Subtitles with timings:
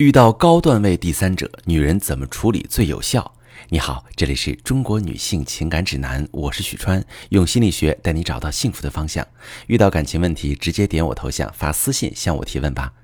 [0.00, 3.34] 遇到高段位第三者，女人怎么处理最有效？
[3.68, 9.26] 你好，这里是中国女性情感指南，我是许川，用心理学带你找到幸福的方向。
[9.66, 12.94] 遇到感情问题，直接点我头像发私信向我提问吧。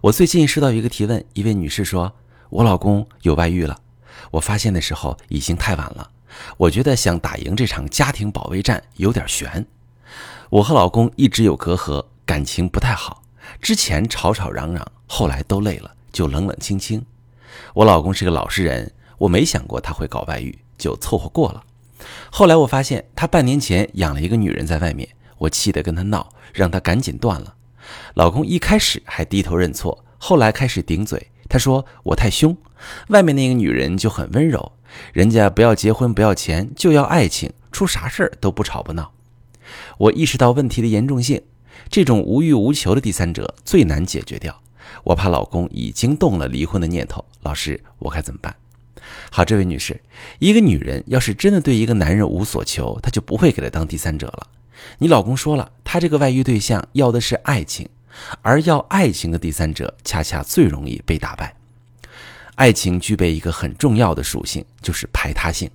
[0.00, 2.14] 我最近收到一个提问，一位女士说
[2.50, 3.76] ：“我老公有外遇了，
[4.30, 6.08] 我发现的时候已经太晚了。
[6.56, 9.66] 我觉得想打赢这场家庭保卫战有点悬。
[10.50, 13.24] 我和老公一直有隔阂，感情不太好，
[13.60, 17.04] 之前吵吵嚷嚷，后来都累了。”就冷冷清清。
[17.74, 21.62] 我老公是个老实人，我没想过他会搞外遇，就凑合过了。
[22.30, 25.08] 后来我发现他半年前养了一个女人在外面，
[25.38, 27.54] 我气得跟他闹，让他赶紧断了。
[28.14, 31.30] 老公一开始还低头认错，后来开始顶嘴。
[31.48, 32.56] 他说我太凶，
[33.08, 34.72] 外面那个女人就很温柔，
[35.12, 39.12] 人家不要结婚不要钱，就要爱情，出啥事儿都不吵不闹。
[39.98, 41.42] 我意识到问题的严重性，
[41.88, 44.63] 这种无欲无求的第三者最难解决掉。
[45.02, 48.54] 我怕老公已经动了离婚的念头，老师，我该怎么办？
[49.30, 50.00] 好，这位女士，
[50.38, 54.46] 一个女人要是真的对一个男人无所求，她就不会给他当第三者了。
[54.98, 57.88] 你老公说了，他这个外遇对象要的是爱情，
[58.42, 61.54] 而要爱情的第三者恰恰最容易被打败。
[62.56, 65.70] 爱情具备一个很重要的属性，就是排他性。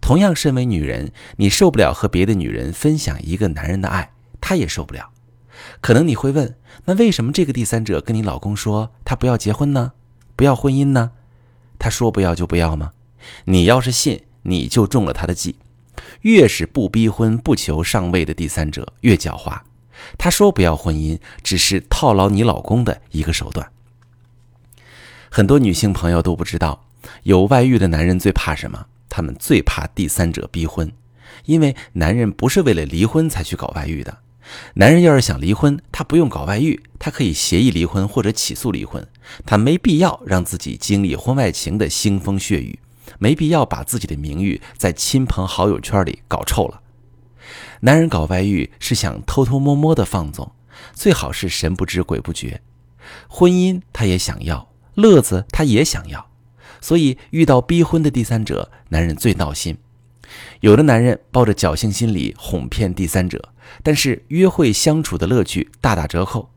[0.00, 5.10] 同样，身为女人，你受不了和别的女人分享一个男人的爱，他也受不了。
[5.80, 9.92] 可能你会问，那为什么这个第三者跟你老公说他不要结婚呢？
[10.36, 11.12] 不要婚姻呢？
[11.78, 12.92] 他说不要就不要吗？
[13.44, 15.56] 你要是信，你就中了他的计。
[16.22, 19.60] 越是不逼婚、不求上位的第三者，越狡猾。
[20.18, 23.70] 他说不要婚姻，只是套牢你老公的一个手段。
[25.30, 26.86] 很多女性朋友都不知道，
[27.22, 28.86] 有外遇的男人最怕什么？
[29.08, 30.90] 他们最怕第三者逼婚，
[31.44, 34.18] 因为男人不是为了离婚才去搞外遇的。
[34.74, 39.06] 男人要是想离婚，他不用搞外遇，他可以协议离婚或者起诉离婚，
[39.46, 42.78] 他没必要让自己经历婚外情的腥风血雨，
[43.18, 46.80] 没必要把自己的名誉在亲朋好友圈里搞臭了。
[47.80, 50.52] 男人搞外遇是想偷偷摸摸的放纵，
[50.92, 52.60] 最好是神不知鬼不觉。
[53.28, 56.30] 婚姻他也想要，乐子他也想要，
[56.80, 59.76] 所以遇到逼婚的第三者，男人最闹心。
[60.60, 63.50] 有的男人抱着侥幸心理哄骗第三者，
[63.82, 66.48] 但是约会相处的乐趣大打折扣；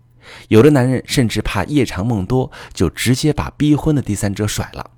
[0.48, 4.92] 有的男人甚至怕夜长梦多，就直接把逼婚的第三者甩了。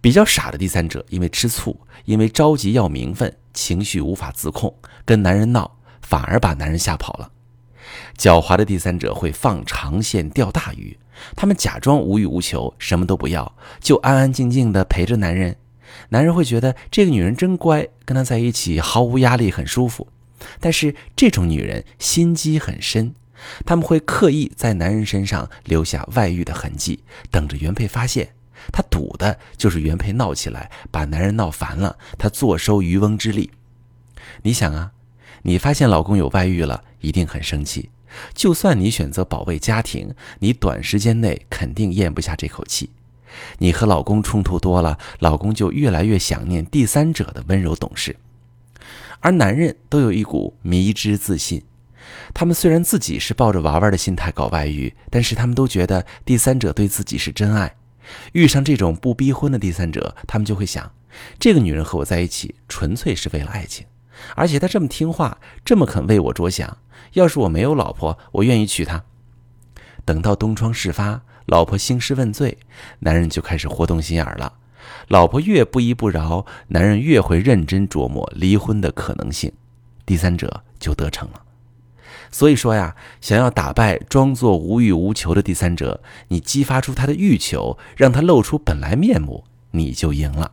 [0.00, 7.30] 比较傻的第三者，因为吃醋，因为着急要名分，情绪无法自控，跟男人闹，反而把男人吓跑了。
[8.18, 10.98] 狡猾的第三者会放长线钓大鱼，
[11.36, 15.56] 他们假装无欲无求，什么都不要，就安安静静的陪着男人。
[16.10, 20.08] 男人会觉得这个女人真乖，跟她在一起毫无压力，很舒服。
[20.58, 23.14] 但是这种女人心机很深，
[23.64, 28.30] 他们会刻意在男人身上留下外遇的痕迹，等着原配发现。
[28.72, 33.50] 她赌的就是原配闹起来，把男人闹烦了，她坐收渔翁之利。
[34.42, 34.92] 你想啊，
[35.42, 37.90] 你发现老公有外遇了，一定很生气。
[38.34, 42.90] 就算你选择保卫家庭，你短时间内肯定咽不下这口气。
[43.58, 48.16] 你和老公冲突多了，老公就越来越想念第三者的温柔懂事。
[49.20, 51.62] 而男人都有一股迷之自信，
[52.34, 57.76] 他们虽然自己是抱着玩玩的心态搞外遇，但是他们都觉得第三者对自己是真爱。
[58.32, 60.92] 遇上这种不逼婚的第三者，他们就会想：
[61.38, 63.86] 这个女人和我在一起纯粹是为了爱情，
[64.34, 66.78] 而且她这么听话，这么肯为我着想。
[67.12, 69.04] 要是我没有老婆，我愿意娶她。
[70.04, 71.22] 等到东窗事发。
[71.46, 72.56] 老婆兴师问罪，
[73.00, 74.52] 男人就开始活动心眼了。
[75.08, 79.52] 老婆越不依不饶，男人越会认真琢磨离婚的可能性，
[80.06, 81.42] 第三者就得逞了。
[82.30, 90.52] 所以说呀，想要打败装作无欲无求的第三者，你激发出他的欲求，让他露出本来面目，你就赢了。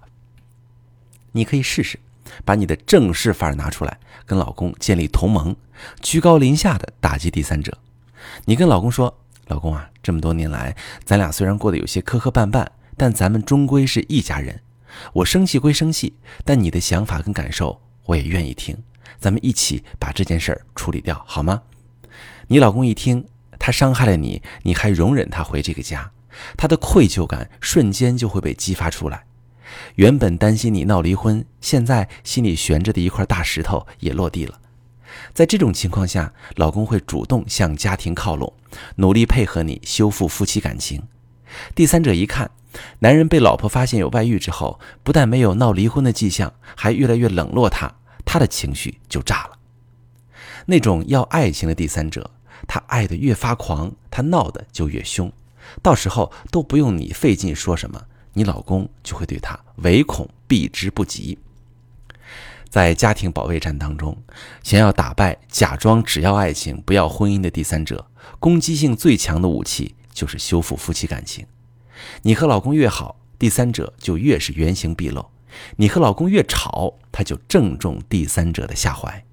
[1.33, 1.99] 你可以试试，
[2.43, 5.55] 把你的正式范儿拿出来，跟老公建立同盟，
[6.01, 7.77] 居高临下的打击第三者。
[8.45, 9.15] 你跟老公说。
[9.49, 12.65] 老公啊，这么多年来，咱俩虽然过得有些磕磕绊绊，
[12.95, 14.61] 但咱们终归是一家人。
[15.13, 16.13] 我生气归生气，
[16.45, 18.77] 但你的想法跟感受我也愿意听。
[19.17, 21.63] 咱们一起把这件事儿处理掉，好吗？
[22.47, 23.25] 你老公一听，
[23.57, 26.11] 他伤害了你，你还容忍他回这个家，
[26.55, 29.25] 他的愧疚感瞬间就会被激发出来。
[29.95, 34.59] 原本担心你闹离婚，现在心里悬着的一块大石头也落地了。
[35.33, 38.53] 在这种情况下，老公会主动向家庭靠拢，
[38.95, 41.03] 努力配合你修复夫妻感情。
[41.73, 42.51] 第三者一看，
[42.99, 47.91] 男人被老婆发现有外遇之后，不但没有闹离婚的迹象，还越来越冷落他，
[48.23, 49.57] 他的情绪就炸了。
[50.67, 52.29] 那种要爱情的第三者，
[52.67, 55.31] 他爱得越发狂，他闹得就越凶。
[55.81, 57.99] 到时候都不用你费劲说什么，
[58.33, 61.39] 你老公就会对他唯恐避之不及。
[62.69, 64.15] 在家庭保卫战当中，
[64.63, 68.05] 想要打败假装只要爱情不要婚姻的第三者，
[68.39, 71.45] 攻击性最强的武器就是修复夫妻感情。
[72.21, 75.31] 你和老公越好，第三者就越是原形毕露；
[75.77, 79.23] 你和老公越吵，他就正中第三者的下怀。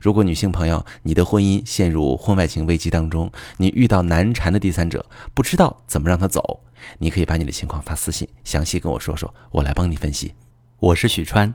[0.00, 5.04] 如果女性朋友你的婚姻陷入婚外情危机当中，你遇到难缠的第三者，
[5.34, 6.60] 不知道怎么让他走，
[6.98, 10.34] 你可以把你的情况发私信，详细跟我说说，我来帮你分析。
[10.78, 11.54] 我是许川。